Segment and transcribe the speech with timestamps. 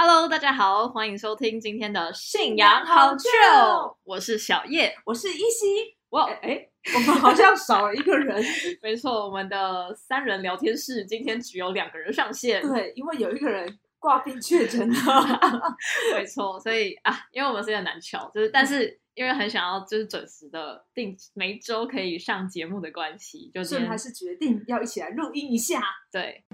[0.00, 3.28] Hello，大家好，欢迎收听今天的信仰好旧，
[4.04, 5.96] 我是小叶，我是依稀。
[6.10, 8.40] 哇，哎哎，我们好像少了一个人。
[8.80, 12.62] 没错，我们的三人聊天室今天只有两个人上线。
[12.62, 15.74] 对，因为有一个人挂病确诊了。
[16.14, 25.82] 没错，所以啊，因为我们是有点难瞧，就是但是因为很想要就是准时的定每周可以上节目的关系，就所以还是决定要一起来录音一下。
[26.12, 26.44] 对。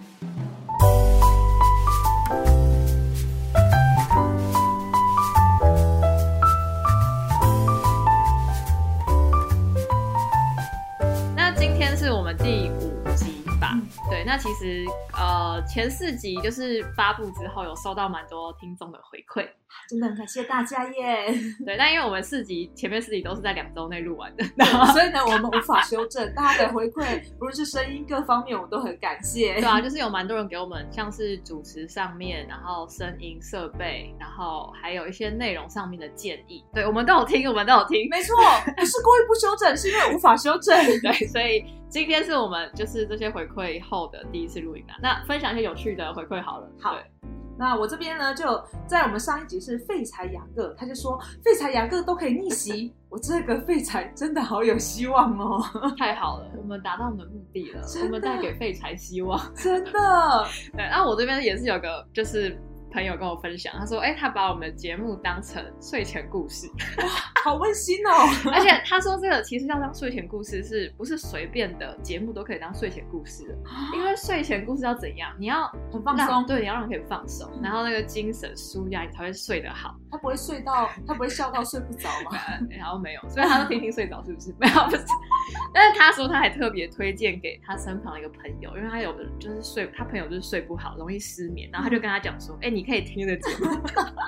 [12.25, 13.79] 们第五集吧？
[14.11, 19.47] 对，那其实呃前四集就是发布之后有收到蛮多听众的回馈，
[19.91, 21.27] 真的很感谢大家耶。
[21.67, 24.45] 对，但因为我们四集前面四集都是在两周内录完的，
[24.93, 29.55] 所以呢我们无法修正大家的回馈，不论是声音各方面，我们都很感谢。
[29.61, 38.09] 对啊，就是有蛮多人给我们像是主持上面，然后声音设备，然后还有一些内容上面的建议，对我们都有听，我们都有听。
[38.11, 38.35] 没错，
[38.77, 40.75] 不是故意不修正，是因为无法修正。
[41.01, 41.65] 对，所以
[41.95, 44.99] 今天是我们就是这些回馈后的第一次录音啊。
[45.01, 46.69] 那分享一些有趣的回馈好了。
[46.81, 46.99] 好，
[47.57, 55.63] 那我这边呢，就在我们上一集是废柴雅各，他就说废柴雅各都可以逆袭， 我这个废柴真的好有希望哦。
[55.97, 59.93] 太好了，我们达到我们的目的了，我们带给废柴希望，真的。
[60.77, 62.59] 对，那我这边也是有个就是
[62.95, 66.69] 朋友跟我分享，他说，哎，他把我们的节目当成睡前故事，
[67.45, 68.11] 好温馨哦。
[68.55, 73.59] 而且他说这个其实要当睡前故事，是不是随便的节目都可以当睡前故事的？
[73.95, 75.35] 因为睡前故事要怎样？
[75.41, 79.97] 你要很放松，对，你要让人可以放松，然后那个精神舒压，你才会睡得好。
[80.13, 82.39] 他不会睡到，他不会笑到睡不着吗？
[82.71, 84.55] 然后没有，所以他说听听睡着，是不是？
[84.61, 85.05] 没有，不是。
[85.73, 93.81] 但是他说他还特别推荐给他身旁的一个朋友，因为他有的就是睡，他朋友就是睡不好，容易失眠，然后他就跟他讲说，哎，你可以听这个节目，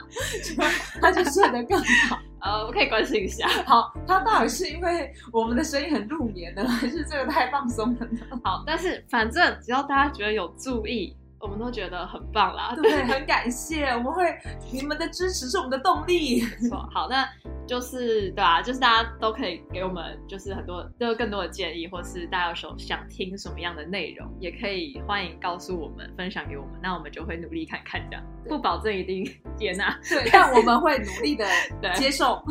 [1.00, 2.18] 他就睡得更好。
[2.40, 3.48] 呃，我可以关心一下。
[3.64, 8.40] 好，他到底是因为我们的声音很入眠呢，还是这个太放松了呢？
[8.44, 12.74] 好，但是反正只要大家觉得有注意，我们都觉得很棒啦。
[12.82, 14.24] 对， 很感谢，我们会
[14.72, 16.42] 你们的支持是我们的动力。
[16.42, 17.28] 没错，好，那
[17.66, 29.24] 就是对啊，就是大家都可以给我们就是很多就更多的建议，或是大家有想想听什么样的内容，也可以欢迎告诉我们，分享给我们，那我们就会努力看看这样，不保证一定
[29.56, 31.44] 接纳，对，但我们会努力的
[31.94, 32.42] 接受。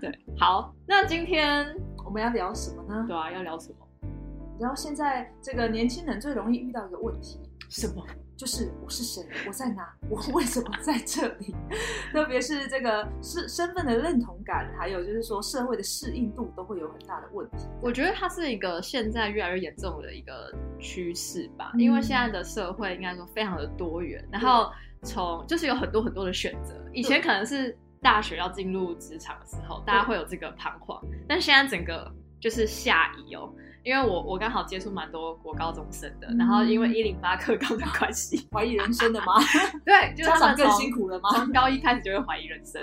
[0.00, 1.66] 对，好，那今天
[2.04, 3.04] 我们要聊什么呢？
[3.08, 3.76] 对啊，要聊什么？
[4.60, 7.40] 然后现在这个年轻人最容易遇到一个问题，
[7.70, 8.04] 什么？
[8.36, 9.22] 就是我是谁？
[9.46, 9.94] 我在哪？
[10.10, 11.54] 我 为什么在这里？
[12.12, 17.66] 特别是这个是身份的认同感，还有就是说社会的适应度，都会有很大的问题。
[17.80, 24.70] 我觉得它是一个现在越来越严重的一个趋势吧，因为现在的社会应该说非常的多元，然后
[25.02, 26.74] 从就是有很多很多的选择。
[26.92, 33.52] 以前可能是大学要进入职场的时候，大家会有这个彷徨，但现在整个就是下移哦。
[33.84, 39.34] 因为我我刚好接触蛮多国高中生的，然后因为一零八课纲的关系，怀疑人生的吗？
[39.84, 41.28] 对， 就家长更辛苦了吗？
[41.34, 42.82] 从高一开始就会怀疑人生。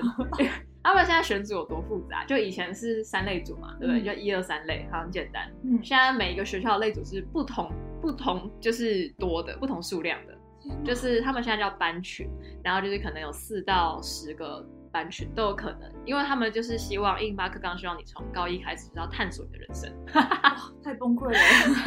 [0.83, 2.23] 他们现在选组有多复杂？
[2.25, 4.03] 就以前是三类组嘛，对不对？
[4.03, 5.51] 就一二三类，好很简单。
[5.63, 10.37] 嗯，现在每一个学校的类组是不同不同，就是多的不同数量的，
[10.85, 12.27] 就是他们现在叫班群，
[12.63, 14.63] 然后就是可能有四到十个。
[14.91, 19.91] 班群都有可能，因为他们就是希望印巴克刚希望你从高一开始就要探索你的人生，
[20.83, 21.37] 太崩溃了。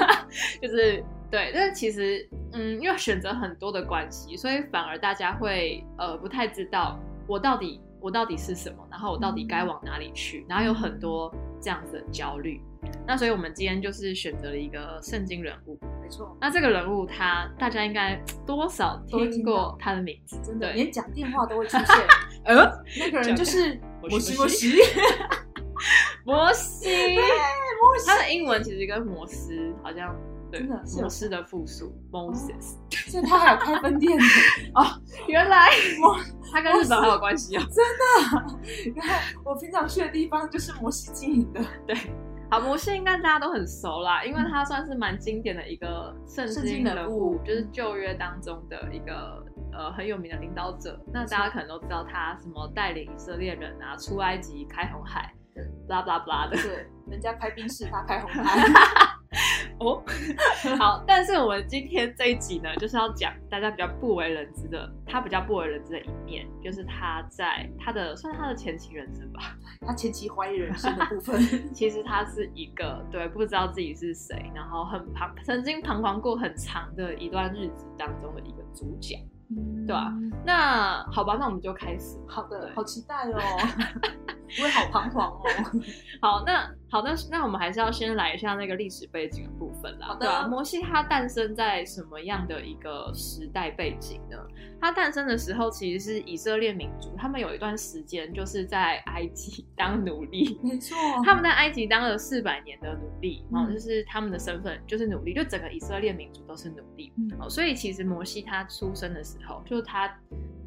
[0.61, 12.61] 就是对，但是其实嗯，因为选择很多的关系，所以反而大家会呃不太知道我到底我到底是什么，然后我到底该往哪里去，然后有很多这样子的焦虑。
[13.07, 16.37] 那所以我们今天就是选择了一个圣经人物，没错。
[16.39, 18.15] 那这个人物他大家应该
[18.47, 21.87] 多少听过他的名字，真的连讲电话都会出 现。
[22.45, 24.77] 呃，那个人就是 摩西，摩西，
[26.25, 28.07] 摩西，对，摩西。
[28.07, 30.15] 他的英文其实跟摩斯好像，
[30.53, 32.77] 真的摩斯的复数，Moses。
[33.11, 34.25] 所以他还有开分店的。
[34.75, 34.85] 哦，
[35.29, 35.69] 原来
[36.01, 36.17] 摩
[36.53, 39.03] 他跟日本还有关系啊，真的。
[39.45, 41.97] 我平常去的地方就是摩西经营的，对。
[42.51, 49.45] 好，摩西应该大家都很熟啦，因为他算是蛮经典的一个圣经人物，就是旧约当中的一个
[49.77, 50.99] 呃很有名的领导者。
[51.13, 55.35] 那大家可能都知道他什么带领以色列人啊出埃及、开红海，
[55.89, 56.57] 巴拉巴拉的。
[56.63, 59.15] 对，人家开兵士，他开红海。
[59.81, 60.01] 哦，
[60.79, 71.43] 好，但是我们今天这一集呢，就是要讲大家比较不为人知的，他比较不为人知的一面，就是他在他的算是他的前期人生吧， 他前期怀疑人生的部分，
[71.75, 79.19] 其实他是一个对不知道自己是谁，然后很彷曾经彷徨过很长的一段日子当中的一个主角。
[79.87, 80.13] 对吧？
[80.45, 82.19] 那好吧，那我们就开始。
[82.29, 83.39] 好的，好期待哦，
[84.61, 85.43] 我也好彷徨哦。
[86.21, 90.17] 好，那好，那那我们还是要先来一下那个历史背景的部分啦。
[90.21, 94.37] 对啊，摩西他诞生在什么样的一个时代背景呢？
[94.81, 100.57] 他诞生的时候其实是以色列民族，他们有一段时间就是在埃及当奴隶。
[100.63, 107.13] 没错，他们在埃及当了四百年的奴隶，哦，就是他们的身份就是奴隶，就整个以色列民族都是奴隶。
[107.41, 110.17] 哦，所以其实摩西他出生的时候，就是他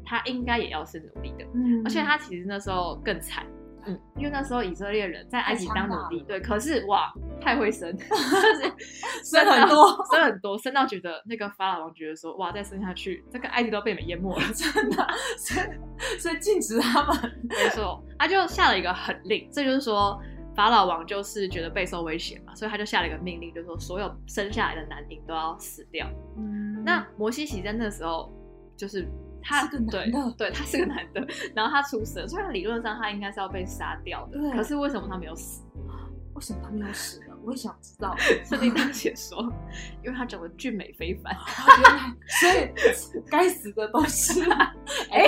[0.04, 3.46] 他应该也要是奴隶的，嗯，而且他其实那时候更惨。
[3.86, 8.72] 嗯，因为那时候以色列人在埃及当奴隶，对，可是哇，太会生， 就是
[9.24, 15.06] 生很多， 生很多，生到觉得那个法老王觉得说，哇，再生下去，这个埃及都被你们淹没了， 真的，
[15.38, 17.16] 所以所以禁止他们，
[17.48, 20.20] 没错，他就下了一个狠令，这就是说
[20.54, 26.06] 法老王就是觉得备受威胁嘛，所以他就下了一个命令，就是说所有生下来的男婴都要死掉。
[26.36, 28.32] 嗯，那摩西喜在那时候
[28.76, 29.08] 就是。
[29.42, 35.62] 他是个男的，对他是个男的，然后他出生，虽然理论上他应该是要被杀掉的，可是为什么他没有死？
[36.34, 37.27] 为什么他没有死呢？
[37.44, 38.14] 我也想知道。
[38.44, 39.42] 圣经上写说，
[40.04, 41.34] 因为他长得俊美非凡，
[42.40, 44.42] 所以该死的都是。
[45.10, 45.26] 哎，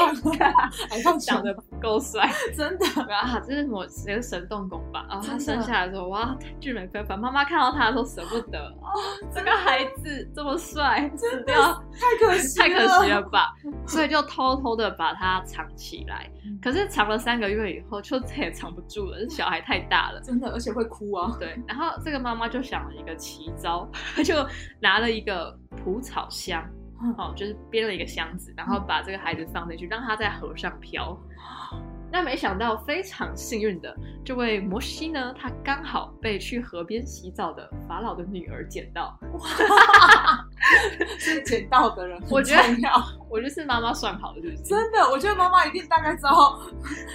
[0.89, 3.41] 还放长得不够帅，真的啊！
[3.47, 5.07] 这是我一个神动工吧？
[5.09, 7.19] 然后他生下来的时候，哇，俊美非凡。
[7.19, 8.89] 妈妈看到他的时候舍不得啊，
[9.35, 13.55] 这个孩子这么帅，真的太可惜，太可惜了吧？
[13.87, 16.31] 所以就偷偷的把他藏起来。
[16.63, 21.37] 可是藏了三个月以后，就再也藏不住了，这小孩太大了，真的，而且会哭啊。
[21.39, 24.47] 对，然后这个妈妈就想了一个奇招，她就
[24.81, 26.63] 拿了一个蒲草箱。
[27.17, 31.19] 哦，就是编了一个箱子，然后把这个孩子放进去，让他在河上漂。
[32.13, 39.19] 那没想到非常幸运的，这位摩西呢，他刚好被去河边洗澡的法老的女儿捡到。
[41.19, 42.63] 是捡到的人，我觉得
[43.31, 44.63] 我觉得是妈妈算好的，是不是？
[44.65, 46.61] 真的，我觉得妈妈一定大概知道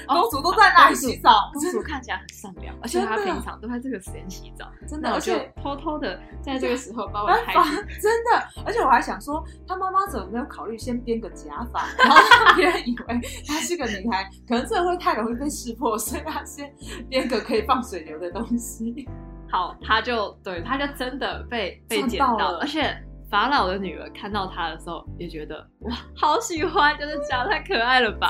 [0.07, 1.51] 公主都在哪里洗澡。
[1.53, 5.11] 公主看起来很善良，而且她平常都在这个时间洗澡，真的。
[5.11, 8.63] 而且偷偷的在这个时候把我孩子， 真的。
[8.65, 14.29] 而且我还想说，她妈妈怎么没有考虑先编个假发，然后让别人以为她是个女孩？
[14.47, 16.73] 可能这会太容易被识破，所以她先
[17.09, 19.07] 编个可以放水流的东西。
[19.51, 22.95] 好，她就对，她就真的被被捡到，而且。
[23.29, 28.29] 法老的女儿看到他的时候，也觉得哇，好喜欢，就是讲太可爱了吧，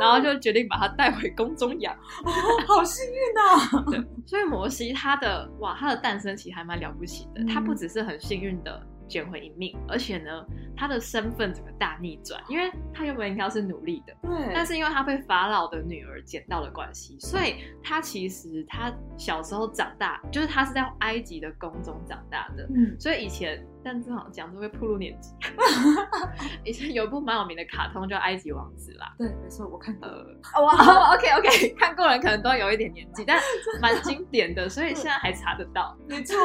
[0.00, 1.96] 然后就决定把他带回宫中养。
[2.66, 3.84] 好幸运啊！
[3.90, 7.44] 对，所以摩西他的哇，他的诞生其实还蛮了不起的。
[7.44, 10.44] 他不只是很幸运的捡回一命，而且呢，
[10.76, 23.64] 他的身份整个大逆转，因为他原本应该是努力的，对，但是因为他被法老的女儿捡到了关系，所以他其实他小时候长大，就是他是在埃及的宫中长大的，嗯，所以以前。
[23.84, 25.30] 但正好讲就会暴露年纪。
[26.64, 29.14] 以前有一部蛮有名的卡通叫《埃及王子》啦。
[29.18, 30.08] 对，没错，我看过。
[30.08, 33.38] 哇， OK OK，看过人可能都有一点年纪，但
[33.80, 35.96] 蛮经典的，所以 现在还查得到。
[36.08, 36.36] 没错，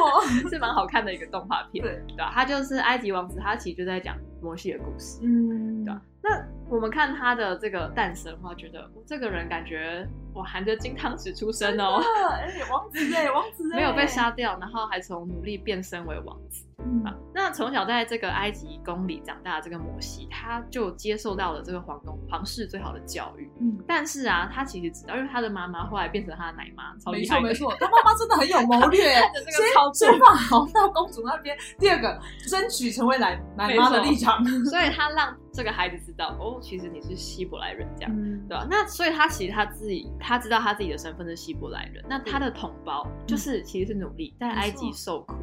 [0.50, 1.84] 是蛮好看的一个动画片。
[1.84, 2.30] 对，对吧？
[2.34, 5.20] 他就是埃及王子，它其实就在讲摩西的故事。
[5.22, 6.00] 嗯，对吧？
[6.28, 12.02] 那我们看他的这个诞生的话，觉得这个人感觉我含着金汤匙出生哦。
[12.30, 16.66] 哎，王子哎，王子没有被杀掉，然后还从奴隶变身为王子。
[16.80, 17.02] 嗯，
[17.34, 23.50] 那从小在这个埃及宫里长大的这个摩西，他就接受到了这个皇宫皇室最好的教育。
[23.60, 27.40] 嗯，但是啊，他其实知道，因为他的妈妈后来变成他的奶妈，超厉害。
[27.40, 29.14] 没错没错，他妈妈真的很有谋略。
[29.50, 34.44] 先先放好到公主那边，第二个争取成为奶奶妈的立场。
[34.66, 38.16] 所以他让这个孩子知道，哦，其实你是希伯来人，这样
[38.48, 38.64] 对吧？
[38.70, 45.34] 那所以他其实他自己他知道他自己的身份是希伯来人，那他的同胞就是其实是努力在埃及受苦。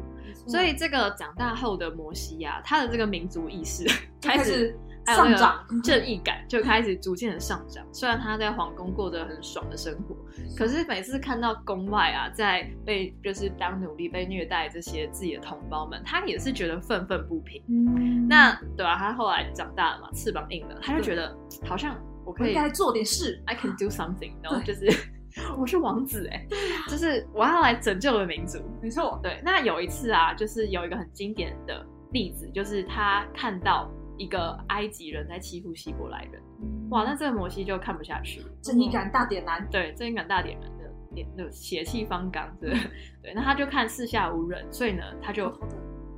[0.46, 3.84] 所以这个长大后的摩西呀，他的这个民族意识
[4.22, 4.74] 开始
[5.06, 7.84] 上涨，正义感就开始逐渐的上涨。
[7.92, 10.16] 虽然他在皇宫过着很爽的生活，
[10.56, 17.62] 可是每次看到宫外啊，在被就是当奴隶被虐待这些自己的同胞们，他也是觉得愤愤不平。
[17.68, 24.90] 嗯，那对啊，他后来长大了嘛，翅膀硬了，他就觉得好像我可以该做点事，I can do something，然后就是。
[25.58, 26.46] 我是王子哎，
[26.88, 28.58] 就是我要来拯救我的民族。
[28.80, 29.38] 没错，对。
[29.44, 36.42] 那有一次啊，就是有一个很经典的例子，就是他看到一个埃及人在欺负希伯来人，
[36.90, 39.66] 哇，那这个摩西就看不下去，正义感大点燃。
[39.70, 42.70] 对，正义感大点燃的，点那血气方刚，对
[43.22, 43.34] 对。
[43.34, 45.50] 那他就看四下无人，所以呢，他就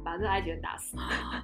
[0.05, 0.97] 把这个埃及人打死，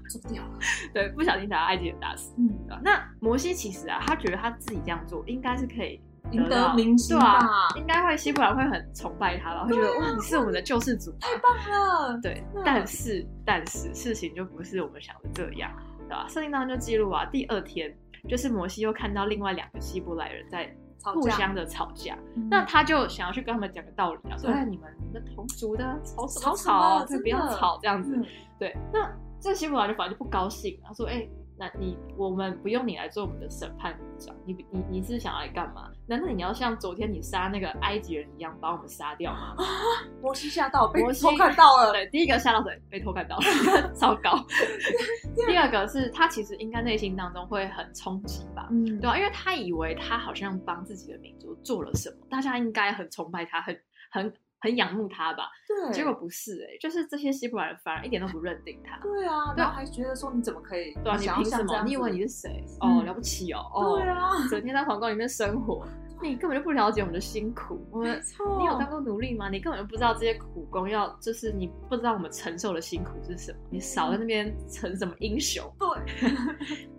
[0.08, 0.58] 做掉了。
[0.94, 2.34] 对，不小心把埃及人打死。
[2.38, 2.49] 嗯，
[2.82, 6.00] 那摩西其实啊，他觉得他自己这样做应该是可以。
[6.32, 7.38] 赢得民心吧，
[7.76, 12.18] 应该会希伯来会很崇拜他吧，会觉得哇，你是我们的救世主，太棒了。
[12.23, 15.70] 对，但是但是事情就不是我们想的这样。
[16.14, 16.26] 吧？
[16.28, 17.94] 圣经当中就记录啊，第二天
[18.28, 22.16] 就是摩西又看到另外两个希伯来人在互相的吵架，
[22.50, 28.18] 那他就想要去跟他们讲个道理啊，说哎，你们你们同族的吵吵吵，就不要吵这样子。
[28.59, 31.28] 对，那这希伯来人反而就不高兴，他说哎。
[31.56, 35.90] 那你我们不用你来做我们的审判长，你你你是想来干嘛？
[36.06, 39.56] 难道你要像昨天你杀那个埃及人一样把我们杀掉吗？
[40.20, 42.80] 摩西吓到被偷看到了，对，第一个吓到谁？
[42.90, 44.44] 被偷看到了， 糟糕。
[45.46, 49.16] 第二个是他其实应该内心当中会很冲击吧，嗯，对吧？
[49.16, 53.78] 因为他以为他好像帮自己的民族做了什么，大家应该很崇拜他，很
[54.11, 54.32] 很。
[54.64, 55.50] 很仰慕他吧？
[55.68, 58.99] 对，结果不是哎，就是这些希伯来人反而一点都不认定他。
[59.00, 60.94] 对啊，然后还觉得说你怎么可以？
[61.04, 61.83] 对啊，你凭什么？
[61.85, 62.64] 你以为你是谁？
[62.80, 63.61] 哦，了不起哦！
[63.75, 65.87] 哦，对啊，整天在皇宫里面生活，
[66.23, 67.87] 你根本就不了解我们的辛苦。
[67.90, 68.18] 我们，
[68.59, 69.50] 你有当过奴隶吗？
[69.50, 73.59] 你根本就不知道这些苦工要，就是你不知道我们承受的辛苦是什么。
[73.71, 75.62] 你少在那边成什么英雄？
[75.78, 76.26] 对，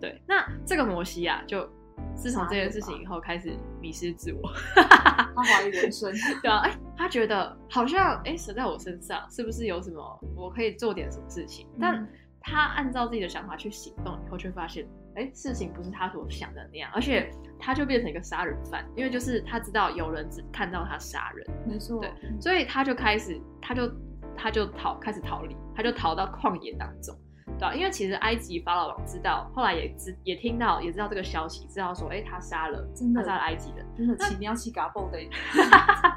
[0.00, 0.22] 对。
[0.28, 1.68] 那这个摩西啊，就。
[2.14, 6.12] 自从这件事情以后，开始迷失自我， 他怀疑人生，
[6.42, 11.68] 对啊，哎，他觉得好像哎，神在我身上，是不是有什么我可以做点什么事情？
[11.80, 12.06] 但
[12.40, 23.92] 他按照自己的想法去行动以后，却发现，哎，事情不是他所想的那样，而且他就变成一个杀人犯，因为就是他知道有人只看到他杀人，没错，对，所以他就开始，他就
[24.36, 27.14] 他就逃，开始逃离，他就逃到旷野当中。
[27.58, 35.18] 对，因为其实埃及法老王知道，后来也知也听到，也知道这个消息，知道说，哎，他杀了，他杀了埃及人，真的奇妙奇嘎蹦的，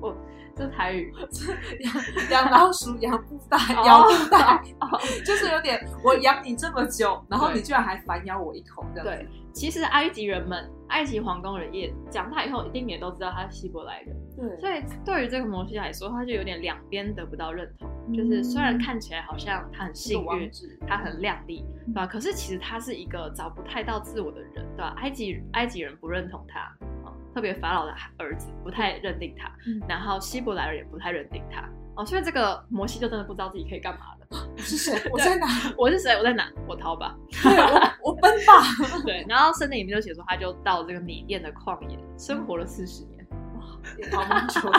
[0.00, 0.16] 我
[0.56, 1.12] 这台语，
[1.80, 1.94] 养
[2.30, 4.62] 养 老鼠养不大，养不大，
[5.24, 9.26] 就是有点，我养你这么久，然后你居然还反咬我一口，这样对。
[9.52, 14.16] 其实埃及人们，埃及皇宫人也长大以后，一定也都知道他是希伯来人。
[14.36, 17.90] 对，所以对于这个摩西来说，他就有点两边得不到认同。
[18.14, 20.50] 就是虽然看起来好像他很幸运，
[20.86, 22.06] 他很靓丽，对吧？
[22.06, 24.94] 可是其实他是一个找不太到自我的人，对吧？
[24.98, 26.72] 埃及埃及人不认同他，
[27.34, 29.50] 特别法老的儿子不太认定他，
[29.88, 31.68] 然后希伯来人也不太认定他。
[31.96, 34.26] 哦，所以这个摩西就真的不知道自己可以干嘛了。
[34.30, 35.00] 我 是谁？
[35.10, 35.46] 我在哪？
[35.76, 36.12] 我是谁？
[36.16, 36.48] 我在哪？
[36.68, 37.16] 我逃吧！
[37.42, 37.56] 对，
[38.02, 38.62] 我我奔吧！
[39.04, 43.26] 对，然后圣经里面就写说，他就到这个米甸的旷野生活了四十年，
[43.58, 43.64] 哇，
[43.98, 44.70] 也逃蛮久。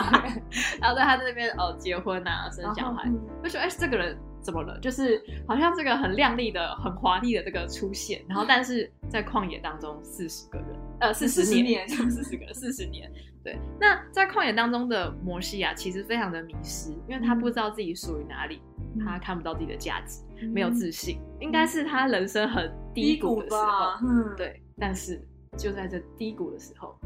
[0.80, 3.10] 然后在他在那边哦结婚啊，生小孩，
[3.42, 4.78] 就说哎，这个人怎么了？
[4.80, 10.68] 就是好像这个很亮丽的、很华丽的这个出现，然后但是在旷野当中四十个人，
[11.00, 13.10] 呃，四十年，四十个，四十年。
[13.44, 18.60] 对，那在旷野当中的摩西啊，其实非常的迷失，因为他不知道自己属于哪里，
[19.04, 24.08] 他看不到自己的价值，没有自信，应该是他人生很低谷的时候。
[24.08, 24.62] 嗯，对。
[24.78, 25.20] 但是
[25.56, 26.96] 就在这低谷的时候，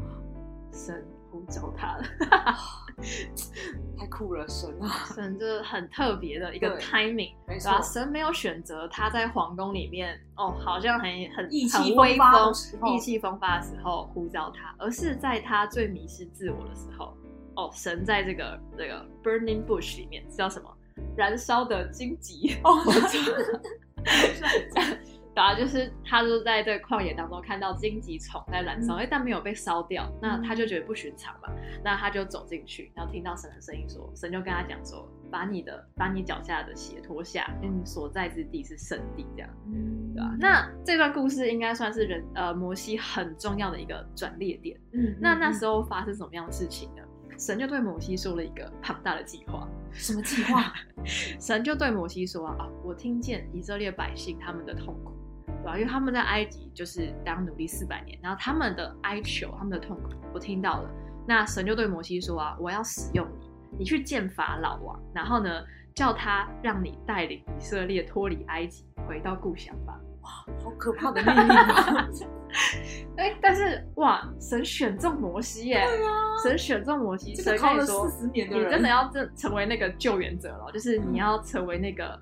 [0.71, 1.03] 神。
[1.49, 2.03] 找他了，
[3.97, 4.47] 太酷了！
[4.47, 12.51] 神啊， 神就是很特别的一个 timing，没错，神没有选择他在皇宫里面哦，好像很很意气风发、
[12.87, 17.15] 意气风发的时候呼召他，而是在他最迷失自我的时候
[17.55, 20.69] 哦，神在这个这个 burning bush 里面叫什么？
[21.15, 22.81] 燃烧的荆棘哦。
[25.39, 31.49] 啊，就是他就在这个旷野当中看到荆棘丛在燃烧，哎，但没有被烧掉，那他就觉得不寻常嘛，
[31.83, 39.49] 那他就走进去，然后听到神的声音说，神就跟他讲说，把你的把你脚下的鞋脱下，因为你所在之地是圣地，这样，
[40.13, 40.35] 对吧？
[40.39, 44.79] 那这段故事应该算是人呃摩西很重要的一个转捩点。
[44.93, 47.03] 嗯，那那时候发生什么样的事情呢？
[47.39, 50.73] 神就对摩西说了一个庞大的计划，什么计划？
[51.39, 55.13] 神就对摩西说啊，我听见以色列百姓他们的痛苦。
[55.75, 60.89] 因为他们在埃及就是当奴隶四百年，然后他们的哀求、他们的痛苦，我听到了。
[61.27, 70.29] 那神就对摩西说：“啊，我要使用你，你去见法老王，然后呢，叫他让你带领以色列脱离埃及，回到故乡吧。”哇，
[70.63, 72.07] 好可怕的 命运啊！
[73.17, 75.85] 哎，但是哇，神选中摩西耶！
[75.85, 76.11] 对啊，
[76.43, 82.17] 神选中摩西，神可以说四十年的你真的要真成为那个救援者了，就是你要成为那个。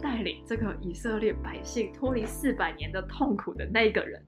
[0.00, 4.22] 带领这个以色列百姓脱离四百年的痛苦的那个人，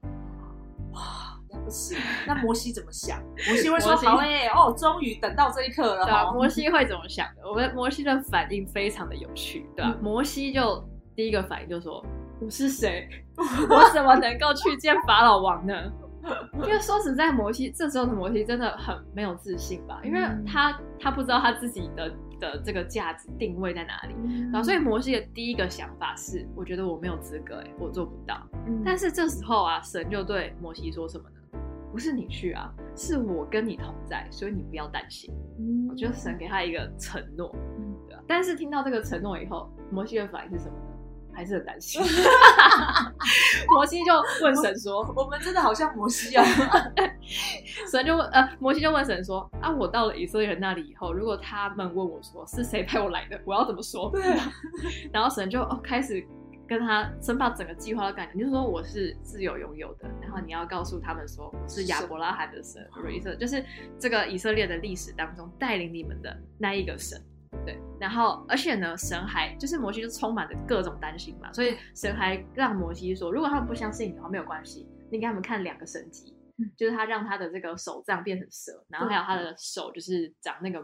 [0.93, 1.01] 哇，
[1.49, 1.95] 那不是！
[2.27, 3.21] 那摩西怎么想？
[3.47, 7.47] 摩西会说：“好哎，哦，终于等到这一刻了。”对摩西会怎么想的？
[7.47, 9.97] 我们摩西的反应非常的有趣，对吧？
[10.01, 10.83] 摩西就
[11.15, 12.03] 第一个反应就说
[12.41, 13.07] ：“我是谁？
[13.37, 15.73] 我怎么能够去见法老王呢？”
[16.53, 19.99] 因为说实在，摩西这时候的摩西真的很没有自信吧？
[20.05, 22.09] 因为他他不知道他自己的
[22.43, 24.13] 的这个价值定位在哪里，
[24.51, 28.45] 然后所以摩西的第一个想法是：我觉得我没有资格，哎，我做不到。
[28.83, 31.35] 但是这时候啊，神就对摩西说什么呢？
[31.91, 35.33] 不是你去啊，是我跟你同在，所以你不要担心。
[35.89, 37.55] 我觉得神给他一个承诺，
[38.07, 38.23] 对吧？
[38.27, 40.92] 但是听到这个承诺以后，摩西的反应是什么呢？
[41.33, 42.01] 还是很担心。
[43.69, 46.43] 摩西就问神说：“我们真的好像摩西啊。
[47.91, 54.21] ”神就问呃，摩西就问神说：“啊，我到了以色列人那里以后，如果他们问我说是谁派我来的，我要怎么说？”对。
[55.11, 56.25] 然后神就哦开始
[56.67, 63.63] 跟他申报整个计划的概念，就是说我是自由拥有的，然后你要告诉他们说我是亚伯拉罕的神，以色就是
[63.99, 67.21] 这个以色列的历史当中带领你们的那一个神。
[67.65, 76.35] 对，然后而且呢，神还就是摩西就充满着各种担心嘛，所以神还让摩西说，如果他们不相信你的话，没有关系，你给他们看两个神迹，
[76.75, 80.81] 就是他让他的这个手杖变成蛇，然后还有他的手就是长那个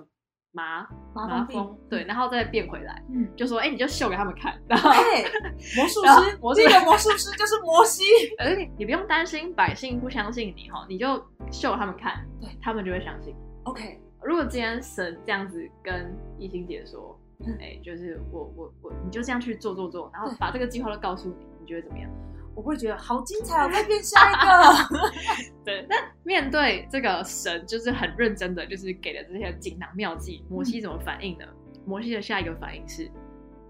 [0.51, 8.03] 麻麻风，对，然后再变回来，嗯，就说哎，你就秀给他们看，然后魔术师，这个魔术师就是摩西，
[8.39, 11.17] 而且你不用担心百姓不相信你哈，你就
[11.51, 13.35] 秀他们看，对他们就会相信
[13.65, 13.99] ，OK。
[14.23, 17.19] 如果今天神这样子跟一心姐说，
[17.59, 22.09] 哎，就是我我我，你就这样去做做做，然后把这个计划都告诉你，你觉得怎么样？
[22.55, 24.99] 我会觉得好精彩哦，再变下一个。
[25.63, 31.45] 对，那面对这个神，就是很认真的，就是给了这些锦囊妙计，摩西怎么反应呢？
[31.85, 33.09] 摩西的下一个反应是，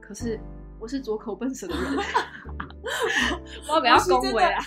[0.01, 0.39] 可是
[0.79, 1.83] 我是左口笨舌的人。
[3.69, 4.61] 我不要恭维啊！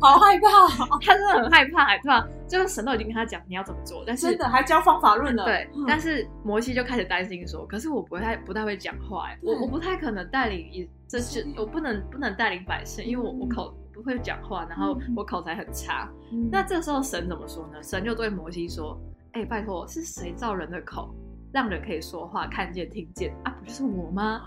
[0.00, 2.26] 好害怕， 他真的很害怕，对吧？
[2.48, 5.44] 就是神都已经跟他讲你要怎么做，但是真的还教方法论了。
[5.44, 16.08] 对，但是摩西就开始担心说：“可是我不太不太会讲话，我我不太可能带领，这是我不能不能带领百姓，因为我我口不会讲话，然后我口才很差。
[16.50, 17.82] 那这时候神怎么说呢？
[17.82, 18.98] 神就对摩西说
[19.32, 21.14] ：‘哎，拜托，是谁造人的口？’”
[21.56, 24.42] 让人可以说话、看见、听见啊，不就是我吗？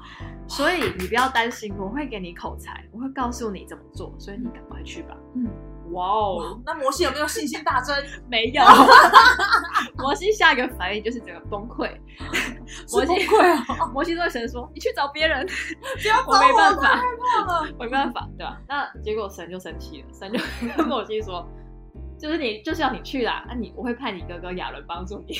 [0.47, 5.17] 所以你不要担心，我会给你口才，我会告诉你怎么做，所以你赶快去吧。
[5.33, 5.49] 嗯，
[5.91, 7.97] 哇哦，那摩西有没有信心大增？
[8.29, 8.63] 没有，
[9.97, 11.89] 摩西下一个反应就是整个崩溃。
[12.93, 15.39] 摩西崩溃摩西对神说：“你去找别人，
[16.27, 17.01] 我没办法，
[17.79, 20.39] 我没办法，对吧？”那结果神就生气了，神就
[20.77, 21.43] 跟摩西说。
[22.19, 25.35] 就是你就是要你去啦，那你我会派你哥哥亚伦帮助你，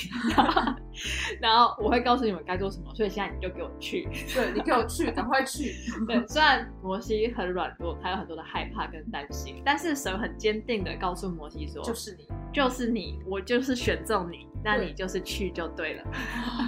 [1.41, 5.73] 然后我会告诉你们该做什么，所以现在你就给我去，对你给我去，赶快去。
[6.07, 16.03] 对，虽然摩西很软弱，他有很多的害怕跟担心，但是神很坚定的告诉摩西说，就是你，就是你，我就是选中你，那你就是去就对了。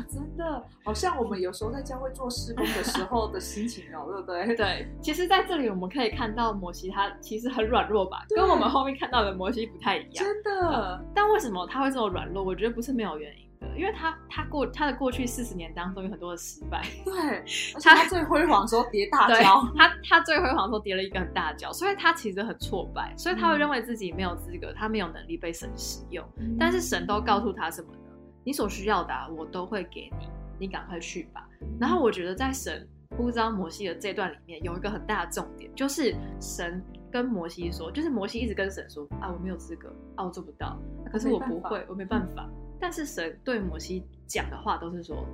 [0.10, 4.56] 真的，好像我们有时候在教会做施工的时候的心情哦，对不对？
[4.58, 10.01] 对，其实在这里我们可以看到摩西他其实很软弱吧，跟我们后面看到的摩西不太。
[10.14, 12.44] 真的，但为什么他会这么软弱？
[12.44, 16.82] 我觉得不是没有原因的，因为他他过他的过去四十年当中有很多的失败。
[17.06, 17.44] 对，
[17.84, 26.26] 他最辉煌的时候跌大 跤，他他最辉煌的时候跌了一个很大跤，所以他其实很挫败，所以他会认为自己没有资格，他没有能力被神使用。
[26.60, 28.00] 但是神都告诉他什么呢？
[28.44, 30.28] 你所需要的我都会给你，
[30.60, 31.48] 你赶快去吧。
[31.80, 36.84] 然后我觉得在神呼召摩西的这段里面有一个很大的重点，就是神。
[37.12, 40.80] 跟摩西说，就是摩西一直跟神说啊，我没有资格啊，我做不到。
[41.12, 42.50] 可是我不会，我没办法。
[42.80, 45.26] 但是神对摩西讲的话都是说，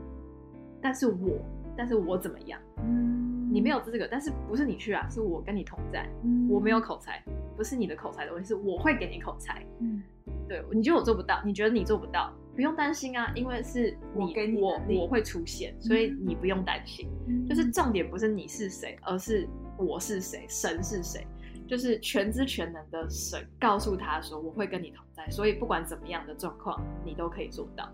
[0.81, 1.39] 但是我，
[1.77, 2.59] 但是我怎么样？
[2.79, 5.07] 嗯，你没有资格，但是不是你去啊？
[5.09, 6.09] 是我跟你同在。
[6.49, 7.23] 我没有口才，
[7.55, 9.65] 不是你的口才的问题，是我会给你口才。
[9.79, 10.03] 嗯，
[10.49, 17.07] 对，你觉得我做不到，你觉得你做不到，不用担心啊，因为是你我我会出现，所以你不用担心。
[17.47, 21.25] 就是重点不是你是谁，而是我是谁，神是谁。
[21.67, 27.87] 就是全知全能的神告诉他说：“我会跟你同在，所以不管怎么样的状况，你都可以做到。”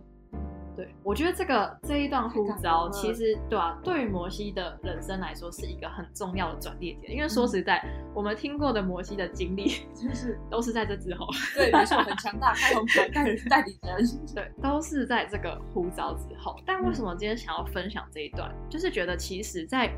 [0.76, 7.14] 对我觉得这个这一段呼召，其实对啊，对于摩西的人生来说是一个很重要的转捩点。
[7.14, 7.80] 因为说实在，
[8.12, 11.28] 我们听过的摩西的经历， 就是都是在这之后。
[11.54, 14.04] 对，没错，很强大，开红牌，带人带领人。
[14.34, 16.60] 对，都是在这个呼召之后。
[16.66, 18.52] 但为什么今天想要分享这一段？
[18.68, 19.94] 就是觉得其实，在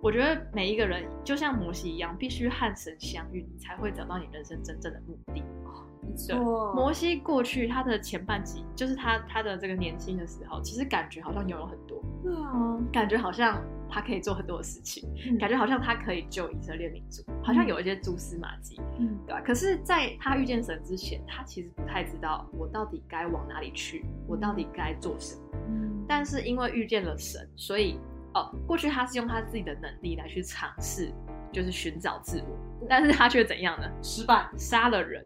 [0.00, 5.42] 我觉得每一个人就像摩西一样，必须和神相遇，你才会找到你人生真正的目的。
[6.00, 12.00] 没错，摩西过去他的前半集，就是他他的这个年轻的时候，其实感觉好像拥有很多。
[12.22, 15.04] 对啊，感觉好像他可以做很多的事情，
[15.38, 19.42] 感觉好像他可以救以色列民族，好像有一些蛛丝马迹，嗯，对吧？
[19.44, 25.42] 可是，在他遇见神之前，他其实不太知道我到底该往哪里去，我到底该做什么。
[25.68, 27.98] 嗯，但是因为遇见了神，所以。
[28.34, 31.12] 哦，过去他是用他自己的能力来去尝试，
[31.52, 33.88] 就是寻找自我，但是他却怎样呢？
[34.02, 35.24] 失败，杀了人，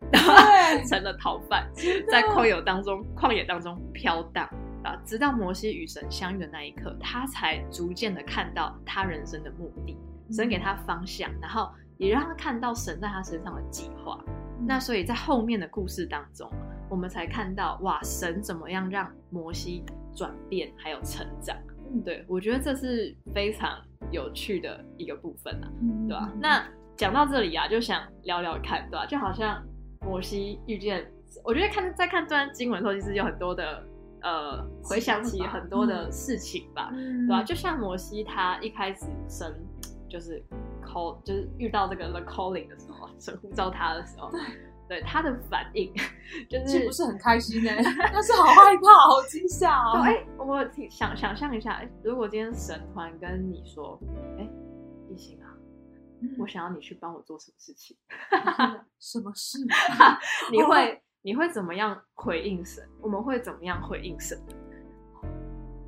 [0.88, 1.68] 成了逃犯，
[2.08, 4.48] 在旷野当中，旷野当中飘荡
[4.84, 9.96] 啊，直到摩西与神相遇的那一刻，他才逐渐的看到他人生的目的，
[10.30, 14.18] 神给他方向，然后也让他看到神在他身上的计划。
[14.64, 16.48] 那所以在后面的故事当中，
[16.88, 19.84] 我们才看到哇，神怎么样让摩西
[20.14, 21.56] 转变还有成长。
[21.92, 23.78] 嗯，对，我觉得这是非常
[24.10, 25.68] 有趣的一个部分啊，
[26.08, 26.32] 对吧？
[26.40, 26.64] 那
[26.96, 29.06] 讲到这里啊，就想聊聊看，对吧？
[29.06, 29.62] 就好像
[30.00, 31.06] 摩西遇见，
[31.44, 33.84] 我觉得看在看这段经文的时候，其实有很多的
[34.22, 37.42] 呃，回想起很多的事情吧，对吧？
[37.42, 39.52] 就像摩西他一开始生
[40.08, 40.42] 就是
[40.84, 44.30] call，就是遇到这个 the calling 的时候，神呼召他的时候。
[44.30, 44.40] 对
[45.06, 45.90] 他的反应，
[46.50, 50.02] 就是不是很开心哎，但是好害怕，好惊吓哦。
[50.02, 53.98] 哎，我想想象一下，如果今天神团跟你说，
[54.38, 54.46] 哎，
[55.08, 55.48] 一心啊，
[56.38, 57.96] 我想要你去帮我做什么事情？
[59.00, 59.58] 什么事？
[60.52, 62.86] 你会你会怎么样回应神？
[63.00, 64.38] 我们会怎么样回应神？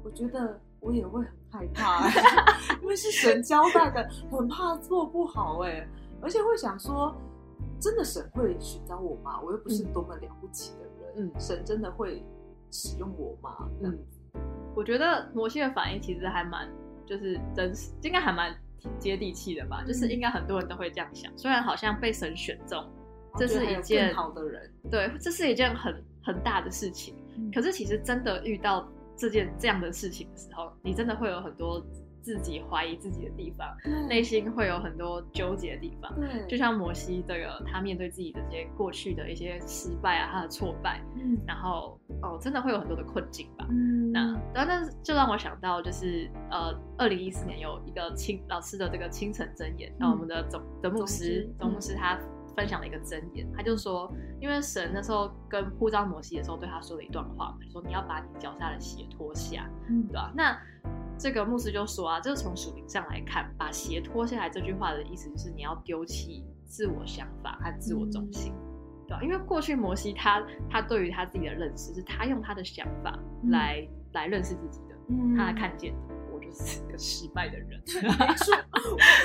[0.02, 2.08] 我觉得我也会很害怕，
[2.80, 5.86] 因为是神交代的，很怕做不好哎，
[6.22, 7.14] 而且会想说。
[7.80, 9.40] 真的神会寻找我吗？
[9.40, 11.14] 我又不是多么了不起的人。
[11.16, 12.24] 嗯，神真的会
[12.70, 13.68] 使用我吗？
[13.82, 13.98] 嗯，
[14.74, 16.68] 我觉得摩西的反应其实还蛮，
[17.06, 18.54] 就是真实，应该还蛮
[18.98, 19.84] 接地气的吧。
[19.86, 21.30] 就是应该很多人都会这样想。
[21.36, 22.84] 虽然好像被神选中，
[23.36, 27.14] 这是一件好的人，对，这是一件很很大的事情。
[27.52, 31.84] 可是其实真的遇到这件这样的事情的时候，你真的会有很多。
[32.24, 33.68] 自己怀疑自己的地方，
[34.08, 36.10] 内心会有很多纠结的地方。
[36.18, 43.66] 对，就像摩西这个，他面对自己的这些过去的一些失败啊，他的挫败，嗯，然后哦，真的会有很多的困境吧。
[43.68, 51.94] 嗯，那但是就让我想到，就是呃，二零一四年有一个清老师的这个清晨箴言，那我们的总的牧师总牧师。
[51.94, 52.18] 他
[52.56, 60.32] 分享了一个箴言，他就说，因为神那时候跟呼召摩西的时候，对他说了一段话嘛，说你要把你脚下的鞋脱下，嗯，对吧？
[60.36, 60.56] 那
[61.18, 68.52] 这个牧师就说啊，就是从属灵上来看，把鞋脱下来这句话的意思就是你要丢弃自我想法和自我中心，
[69.06, 69.22] 对吧？
[69.22, 73.18] 因为过去摩西他他对于他自己的认识是他用他的想法
[73.50, 76.14] 来来认识自己的，他看见的。
[76.54, 78.56] 是个失败的人， 没错。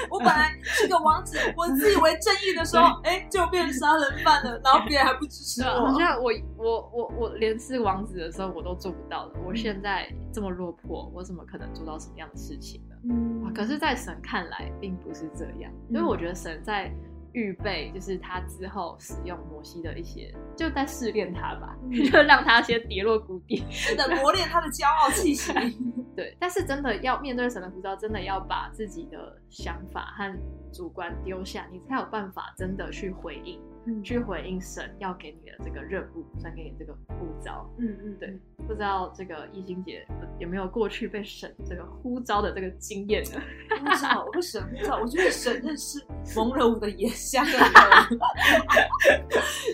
[0.10, 4.60] 我本来是个王子，我自以为正义的时候，哎，就变成杀人犯了。
[4.64, 5.88] 然后别人还不支持我。
[5.88, 9.34] 好像我我我我连是王子的时候我都做不到了。
[9.46, 12.96] 我现在这么落魄，我怎么可能做到什么样的事情呢？
[13.10, 15.72] 嗯，可是，在神看来，并不是这样。
[15.90, 16.92] 因为我觉得神在。
[17.32, 21.78] 预备就是他之后使用摩西的一些，就在试炼他吧，
[22.12, 25.54] 就让他先跌落谷底，是的，磨练他的骄傲气息。
[26.20, 30.38] 对，但是真的要面对神的呼召，真的要把自己的想法和
[30.74, 33.58] 主观丢下，你才有办法真的去回应。
[34.04, 37.68] 去回应神要给你的这个任务，神给你这个呼召。
[37.80, 40.06] 嗯嗯，对，不知道这个易心姐
[40.38, 43.42] 有没有过去被神这个呼召的这个经验呢？
[43.80, 46.06] 不知道，我被神呼召，我觉得神认识
[46.36, 47.50] 蒙了我的眼瞎了。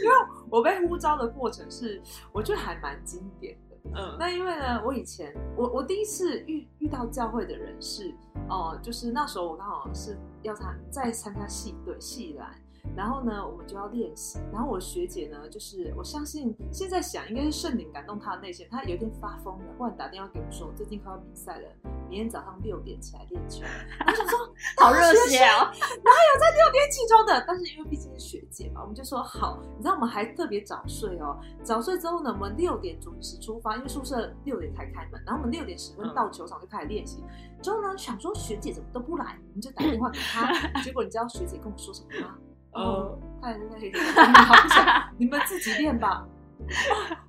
[0.01, 0.15] 因为
[0.49, 3.64] 我被呼召的过程是，我觉得还蛮经典的。
[3.93, 8.13] 嗯，那因为呢，我以前我我第一次遇遇到教会的人是，
[8.49, 12.49] 哦，就是那时候我刚好是要参在参加戏对戏篮。
[12.95, 14.39] 然后呢，我们就要练习。
[14.51, 21.67] 然后我学姐呢，就是我相信现在想应该是圣灵感动她的内心，她有点发疯了，忽然打电话给我说，最近快要比赛了，
[22.09, 23.63] 明天早上六点起来练球。
[24.05, 24.39] 我想说
[24.77, 27.43] 好热血哦，哪有在六点起床的？
[27.47, 29.61] 但是因为毕竟是学姐嘛，我们就说好。
[29.77, 35.21] 你知道我们还特别早睡哦，早睡之后呢，我们六点准时出发，因为宿舍六点才开门。
[35.25, 37.23] 然后我们六点十分到球场就开始练习。
[37.61, 40.53] 之后呢，想说学姐怎么都不来，我们就打电话给她。
[40.81, 42.37] 结果你知道学姐跟我说什么吗？
[42.75, 46.25] 哦，太累了，你们自己练吧。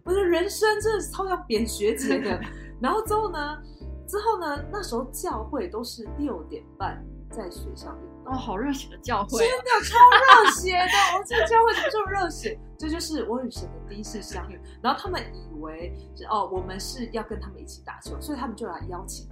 [0.04, 2.40] 我的人生真的是超像扁学姐的。
[2.80, 3.58] 然后之后呢？
[4.06, 4.64] 之后呢？
[4.70, 7.98] 那时候教会都是六点半在学校里。
[8.26, 9.98] 哦，好热血的教会，真的超
[10.44, 11.18] 热血的。
[11.18, 12.58] 我这个教会怎么这么热血？
[12.78, 14.60] 这就是我与神的第一次相遇。
[14.82, 15.96] 然后他们以为
[16.28, 19.28] 哦，我们是要跟他们一起打球，所以他们就来邀请。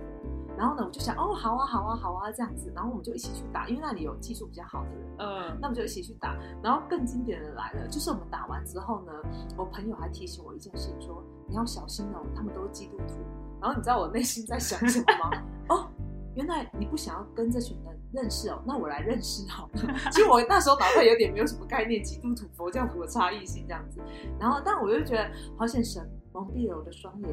[0.57, 6.37] 然后呢，我就想，哦，好啊，好啊，好啊，这样子，然后我们就一起去打，因为那里有技术比较好的人，嗯，那我们就一起去打。
[6.63, 9.13] 然后更经典的来了，就是我们打完之后呢，
[9.57, 13.15] 我朋友还提醒我一件事，说你要小心哦，他们都是基督徒。
[13.61, 15.43] 然后你知道我内心在想什么吗？
[15.71, 15.89] 哦，
[16.35, 19.81] 原来你不想要跟这群人认识哦，那我来认识好了。
[20.13, 24.01] 其实我那时候脑袋有点没有什么概念，基督徒、佛教徒的差异性这样子。
[24.39, 27.31] 然后，但我又觉得好像神蒙蔽了我的双眼。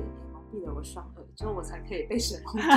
[0.51, 2.65] 闭了我双耳，之后我才可以被神呼召。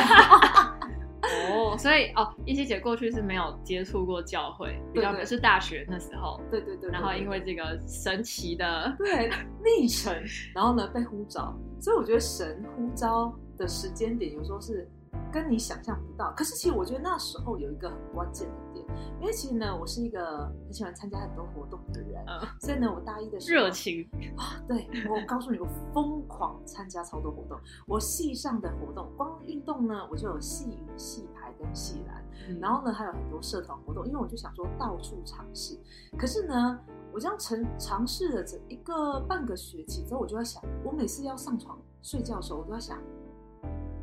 [1.24, 6.38] 哦，所以哦，一希姐过去是没有接触过教会，比较是大学那时候。
[6.50, 6.90] 对对对。
[6.90, 9.30] 然后因为这个神奇的对
[9.62, 10.14] 历程，
[10.54, 14.86] 然后呢被呼召，所以我觉得神呼召的时间点有时候是
[15.34, 16.32] 跟你想象不到。
[16.36, 18.86] 可是其实我觉得那时候有一个很关键的点，
[19.20, 22.24] 因为其实呢，我是一个很喜欢参加很多活动的人，
[22.60, 27.58] 所以呢，我大一的时候热情啊，对我告诉你，我疯狂参加超多活动。
[27.88, 32.24] 我系上的活动，光运动呢，我就有系羽、系排跟系篮，
[32.60, 35.76] 然后呢还有很多社团活动，因为我就想说到处尝试。
[36.16, 36.78] 可是呢。
[37.14, 42.98] 我这样尝尝试了这一个半个学期之后，我就在想，我每次要上床睡觉的时候，我都在想，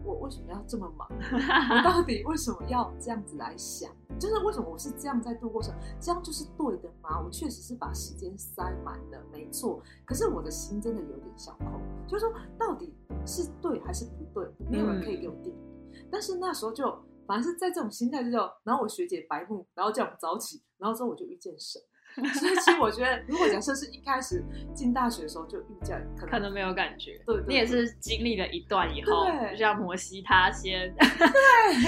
[0.04, 1.08] 我为什么要这么忙？
[1.12, 3.92] 我到底为什么要这样子来想？
[4.20, 5.74] 就是为什么我是这样在度过生？
[6.00, 7.22] 这样就是对的吗？
[7.24, 9.82] 我确实是把时间塞满了，没错。
[10.06, 12.94] 可是我的心真的有点小空，就是说到底
[13.26, 14.52] 是对还是不对？
[14.70, 16.06] 没有人可以给我定义。
[16.10, 16.86] 但是那时候就
[17.26, 21.82] 反正是在这种心态之后，然后我学姐白目，然后叫我们早起，然后之后我就遇见神。
[22.16, 24.44] 所以其实我觉得，如果假设是一开始
[24.74, 27.22] 进大学的时候就遇见，可能没有感觉。
[27.26, 31.08] 对，你也是经历了一段以后，就像摩西他先，对，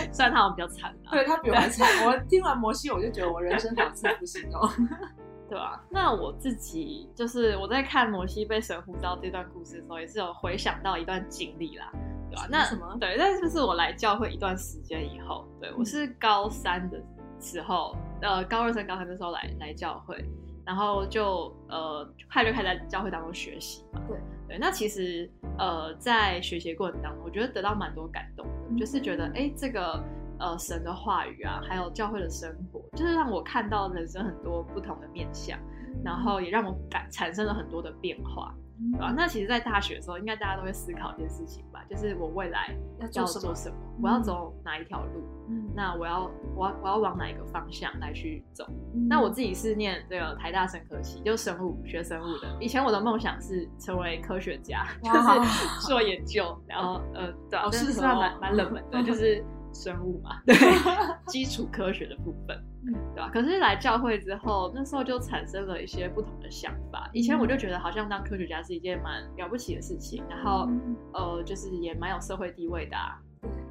[0.14, 1.88] 虽然他比较惨，对他比我还惨。
[2.06, 4.70] 我听完摩西，我就觉得我人生两次不行哦，
[5.50, 5.84] 对吧？
[5.90, 11.92] 那我自己就是我在看摩西被神呼召这段故事的时候，也是有回想到一段经历啦，
[12.30, 12.48] 对吧？
[12.50, 12.96] 那什么？
[13.00, 16.98] 对，但就是我来教会一段时间以后，对我是高三的。
[17.44, 20.24] 时候，呃，高二升高三的时候来来教会，
[20.66, 24.02] 然后就呃，快就开始在教会当中学习嘛。
[24.08, 30.04] 对对，那其实呃，在学习过程当中，我觉得得到蛮多感动的，就是觉得哎，这个
[30.40, 35.60] 呃神的话语啊，还有教会的生活，就是让我看到人生很多不同的面相，
[36.04, 38.56] 然后也让我感产生了很多的变化。
[38.92, 39.14] 对吧？
[39.16, 45.24] 那其实，在大学的时候，应该大家都会思考一件事情吧，就是我未来要做什么，我要走哪一条路？
[45.50, 48.66] 嗯，那我要，我要，我要往哪一个方向来去走？
[49.10, 52.48] 那我自己是念这个台大生科系，就生物学生物的。
[52.62, 59.44] 以前我的梦想是成为科学家，就是 做研究，然后呃，对，但是算蛮蛮冷门的， 就是
[59.74, 60.56] 生物嘛，对，
[61.28, 62.58] 基础科学的部分。
[62.86, 63.30] 对吧？
[63.32, 67.10] 可是来教会之后，那时候就产生了一些不同的想法。
[67.14, 70.68] 以前我就觉得好像当科学家是一件蛮了不起的事情，然后
[71.14, 73.20] 呃，就是也蛮有社会地位的，啊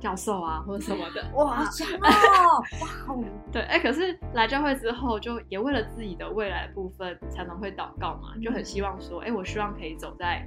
[0.01, 1.25] 教授啊或者什么的。
[1.35, 2.61] 哇，强哦！
[2.81, 3.17] 哇，
[3.53, 10.47] 对，哎，可是来教会之后，就也为了自己的未来部分，才能会祷告嘛，就很希望说，哎，我希望可以走在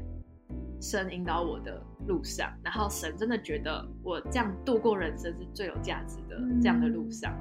[0.82, 7.34] 神引导我的路上，然后神真的觉得我这样度过人生是最有价值的这样的路上。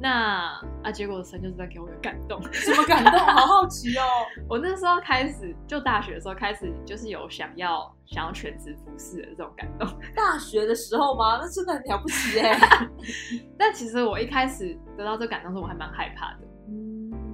[0.00, 3.18] 那啊，结果神就是在给我个感动，什么感动？
[3.18, 4.02] 好好奇哦！
[4.48, 9.88] 我那时候开始就大学的时候开始，就是有想要想要全职服侍的这种感动。
[10.16, 11.38] 大学的时候吗？
[11.40, 12.58] 那真的很了不起哎！
[13.58, 16.38] 但其实我一开始得到这感动时，我还蛮害怕的。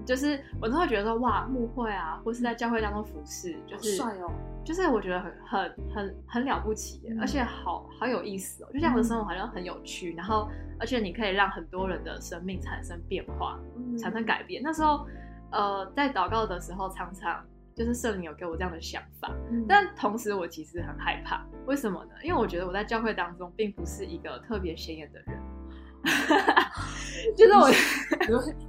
[0.08, 4.32] 就是我都会觉得说，哇，牧会啊，或是在教会当中服侍，就是帅哦，
[4.64, 10.48] 就是我觉得很很很很了不起，而且好好有意思哦，就这样的生活好像很有趣，然后
[10.80, 13.60] 而且你可以让很多人的生命产生变化，
[13.98, 14.62] 产生改变。
[14.62, 15.06] 那时候，
[15.52, 17.44] 呃，在祷告的时候，常常
[17.74, 19.30] 就是圣灵有给我这样的想法，
[19.68, 22.12] 但同时我其实很害怕，为什么呢？
[22.22, 25.38] 因为我觉得我在教会当中并不是一个特别显眼的人。
[27.36, 27.68] 就是我，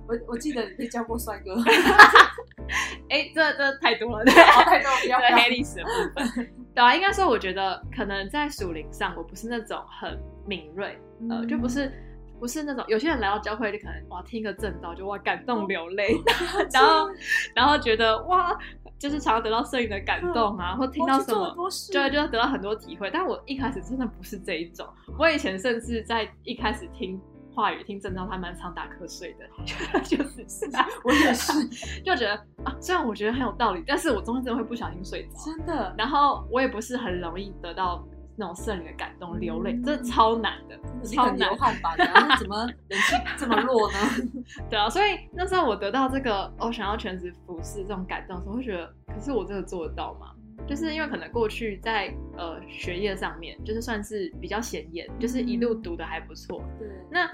[0.07, 1.55] 我我记得你教过帅哥，
[3.09, 4.33] 哎，这这太多了，对，
[4.65, 6.51] 太多，不要黑历史的部分。
[6.75, 10.99] 对啊，应该说，我觉得可能在属灵上，我不是那种很敏锐，
[11.29, 11.91] 呃，就不是
[12.39, 16.15] 不是那种有些人来到教会，就可能哇听个正道就哇感动流泪，
[16.73, 17.09] 然后
[17.55, 18.57] 然后觉得哇。
[18.99, 21.55] 就是常常得到摄影的感动啊，或听到什么，
[21.91, 23.09] 就会就得到很多体会。
[23.11, 24.85] 但我一开始真的不是这一种，
[25.17, 27.19] 我以前甚至在一开始听
[27.55, 29.47] 话语、听正道，他蛮常打瞌睡的，
[30.03, 30.45] 就是
[31.03, 31.53] 我也是，
[32.03, 35.95] 就觉得啊，虽然我觉得很有道理，但是我中间真的会不小心睡着，真的。
[35.97, 38.05] 然后我也不是很容易得到。
[38.39, 41.37] 那种圣灵的感动，流泪，这超难的，超难。
[41.37, 41.93] 流汗吧？
[41.97, 43.97] 然后怎么 人气这么弱呢？
[44.69, 50.31] 对啊，所以那时候我得到这个，我想要全职服侍这种感动的时候，会觉得，可是我真的做得到吗？
[50.67, 56.63] 就是因为可能过去在呃学业上面，就是算是比较显眼，就是一路读的还不错。
[56.79, 56.87] 对。
[57.11, 57.29] 那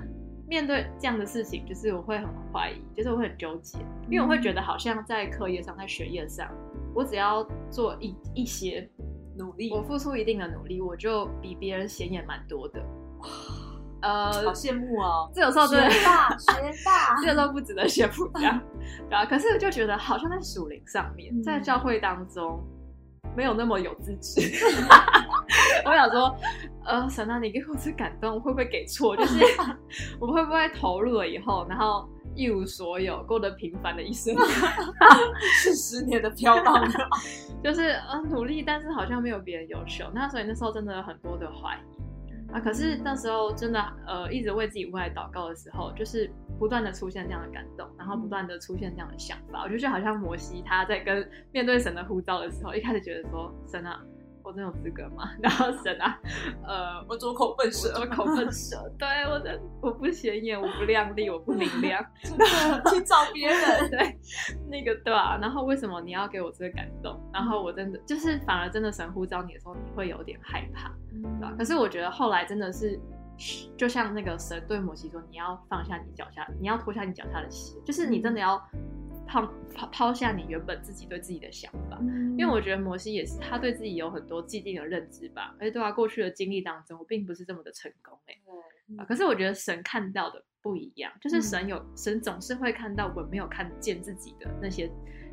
[0.48, 6.48] 面对这样的事情，就是我会很怀疑，就是我会很纠结，因为我会觉得好像在课业上，在学业上，
[6.94, 8.89] 我只要做一一些。
[9.38, 12.82] 努力，我付出一定的努力，我就比别人显眼蛮多的。
[14.02, 15.30] 呃，好羡慕哦！
[15.34, 16.52] 这有时候真的学霸，学
[16.86, 18.62] 霸， 这有时候不值得羡慕，这样
[19.10, 19.26] 对啊。
[19.26, 22.63] 可是就觉得好像在属灵上面，在教会当中
[23.36, 24.41] 没有那么有资质。
[25.86, 26.36] 我想说，
[26.84, 29.15] 呃，神啊，你给我这感动，会不会给错？
[29.17, 29.43] 就是
[30.19, 34.36] 我会不会投入了以后，然后一无所有，过得平凡的一生？
[35.63, 36.86] 是十年的飘荡。
[37.63, 40.06] 就是呃努力，但是好像没有别人优秀。
[40.13, 54.00] 那所以那时候真的有很多的怀疑，啊，可是那时候真的呃一直为自己未来祷告的时候，就是不断的出现这样的感动，然后不断的出现这样的想法，我就觉得好像摩西他在跟面对神的呼召的时候，一开始觉得说神啊。
[54.45, 55.31] 我真有资格吗？
[55.41, 56.19] 然后神啊，
[56.63, 64.19] 呃，我左口笨舌，做口笨舌，对我的我不显眼，我不亮丽，我不明亮， 去找别人， 对，
[64.69, 65.38] 那个对吧？
[65.41, 67.19] 然后为什么你要给我这个感动？
[67.34, 71.53] 然后我真的就是反而真的神呼召你的时候，你会有点害怕，对吧？
[71.58, 72.99] 可是我觉得后来真的是，
[73.75, 78.63] 就像那个神对摩西说，你要放下你脚下，你要脱下你脚下的鞋，就是你真的要。
[79.28, 82.00] 抛抛抛下你原本自己对自己的想法，
[82.38, 85.56] 因为我觉得摩西也是，他对自己有很多既定的认知吧。
[85.60, 88.36] 而且对他过去的经历当中，我并不是这么的成功哎。
[88.46, 89.06] 对。
[89.08, 94.90] 可是我觉得神看到的不一样，就是神有神总是会看到我没有看见自己的那些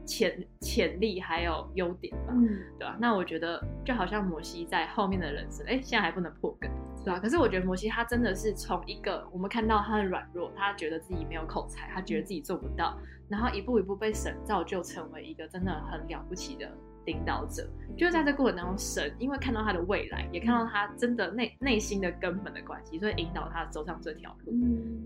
[0.06, 2.32] 潜潜力还有优点吧，
[2.78, 2.96] 对吧？
[2.98, 6.70] 那我觉得就好像摩西在后面的人生，哎，现在还不能破梗。
[7.04, 12.98] 对啊，可是我觉得摩西他真的是从一个我们看到他的软弱，他觉得自己没有口才，他觉得自己做不到，
[13.32, 16.70] 然后一步一步被神造就成为一个真的很了不起的
[17.06, 17.66] 领导者。
[17.96, 24.52] 就是在这过程当中，神因为看到他的未来，也看到他真的内内心的根本的关系，所以引导他走上这条路，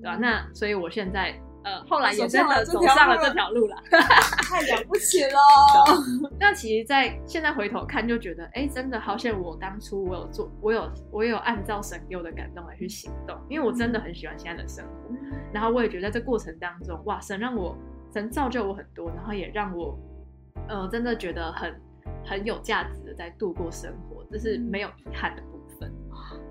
[0.02, 0.16] 对吧？
[0.16, 1.40] 那所以我现在。
[1.66, 5.36] 呃，后来也真的走上了这条路了， 太了不起了。
[6.38, 15.12] 那其实，在现在回头看，就觉得，哎，真的好像我当初我有做，我有我有按照神给我的感动来去行动，因为我真的很喜欢现在的生活。
[15.52, 17.76] 然后我也觉得，在这过程当中，哇，神让我
[18.12, 19.98] 神造就我很多，然后也让我，
[20.68, 21.74] 呃，真的觉得很
[22.24, 25.92] 很有价值的在度过生活，这是没有遗憾的部分。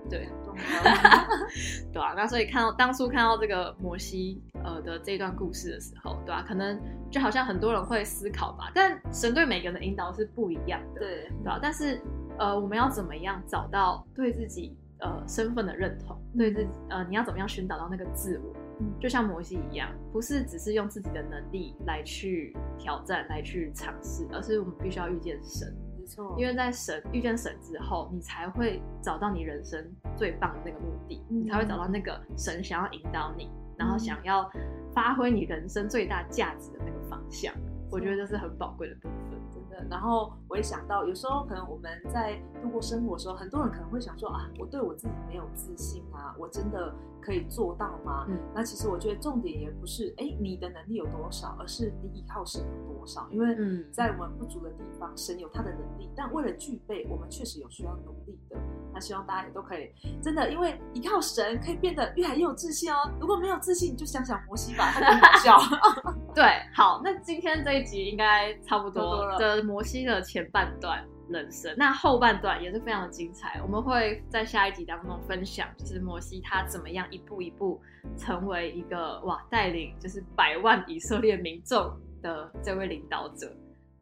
[0.07, 0.29] 对，
[1.91, 6.45] 对啊，那所以看到当初看到这个摩西呃的这段故事的时候，对吧？
[6.47, 11.59] 可能就好像很多人会思考吧，但神对每个人的引导是不一样的，对，对吧？
[11.59, 11.99] 但是
[12.37, 16.15] 呃，我们要怎么样找到对自己呃身份的认同？
[16.37, 18.53] 对自己呃，你要怎么样寻找到那个自我？
[18.99, 25.73] 就像摩西一样，不是只是用自己的能力来去挑战、来去尝试，而是我们必须要遇见神。
[25.97, 29.83] 没错因为在神遇见神之后，你才会找到你人生
[30.15, 34.49] 最棒的那个目的，你才会找到那个神想要引导你，然后想要
[34.93, 37.53] 发挥你人生最大价值的那个方向。
[37.91, 39.34] 我觉得这是很宝贵的部分，真
[39.75, 39.85] 的。
[39.89, 48.25] 然后我也想到，有时候可能我们在度过生活的时候，很多人可能会想说啊，我对我自己没有自信啊，我真的可以做到吗？
[48.29, 53.27] 嗯，那其实我觉得重点也不是哎你的能力有多少，而是你依靠神有多少。
[53.31, 53.55] 因为
[53.91, 58.57] 在我们不足的地方，神有他的能力，但为了具备，我们确实有需要努力的。
[58.93, 63.11] 那希望大家也都可以真的，因为依靠神可以变得越来越有自信哦。
[63.19, 65.57] 如果没有自信，你就想想摩西吧，他很搞笑。
[66.35, 66.43] 对，
[66.73, 73.61] 好，那今天这一集应该差不多的摩西的前半段人生，那后半段也是非常的精彩。
[73.63, 77.81] 我们会在下一集当中分享，就是摩西他怎么样一步一步
[78.17, 81.89] 成为一个哇带领就是百万以色列民众
[82.21, 83.49] 的这位领导者。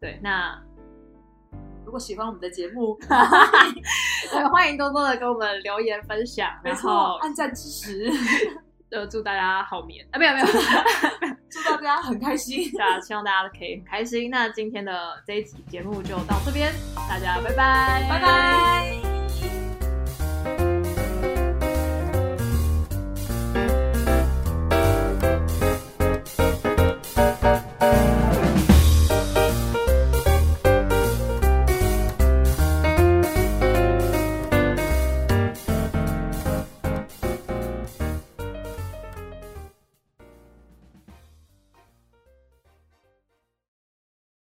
[0.02, 0.60] 对，那。
[1.86, 2.98] 如果喜欢我们的节目，
[4.52, 8.10] 欢迎多多的给我们留言分享，然后按赞支持。
[8.90, 10.18] 呃，祝大家好眠啊！
[10.18, 10.46] 没有没有，
[11.54, 12.70] 祝大家很开心。
[12.82, 14.30] 啊，希望大家可以很开心。
[14.30, 16.74] 那今天的这一集节目就到这边，
[17.08, 19.13] 大家拜拜，拜拜。